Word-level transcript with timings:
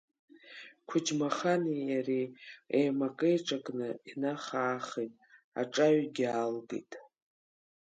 Қәыџьмахани 0.87 1.81
иареи 1.89 2.25
еимакеиҿакны 2.77 3.89
инаха-аахеит, 4.11 5.13
аҿаҩгьы 5.61 6.25
аалгеит. 6.39 6.91